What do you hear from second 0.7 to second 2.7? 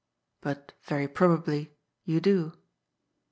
yery probably, you do.